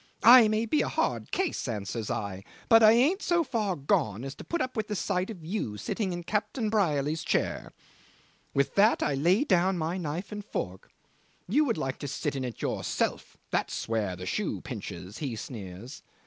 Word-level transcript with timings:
'I 0.23 0.47
may 0.47 0.65
be 0.65 0.81
a 0.81 0.87
hard 0.87 1.29
case,' 1.29 1.67
answers 1.67 2.09
I, 2.09 2.43
'but 2.69 2.81
I 2.81 2.93
ain't 2.93 3.21
so 3.21 3.43
far 3.43 3.75
gone 3.75 4.23
as 4.23 4.33
to 4.33 4.43
put 4.43 4.59
up 4.59 4.75
with 4.75 4.87
the 4.87 4.95
sight 4.95 5.29
of 5.29 5.45
you 5.45 5.77
sitting 5.77 6.11
in 6.11 6.23
Captain 6.23 6.71
Brierly's 6.71 7.23
chair.' 7.23 7.71
With 8.51 8.73
that 8.73 9.03
I 9.03 9.13
lay 9.13 9.43
down 9.43 9.77
my 9.77 9.99
knife 9.99 10.31
and 10.31 10.43
fork. 10.43 10.89
'You 11.47 11.65
would 11.65 11.77
like 11.77 11.99
to 11.99 12.07
sit 12.07 12.35
in 12.35 12.43
it 12.43 12.63
yourself 12.63 13.37
that's 13.51 13.87
where 13.87 14.15
the 14.15 14.25
shoe 14.25 14.59
pinches,' 14.61 15.19
he 15.19 15.35
sneers. 15.35 16.01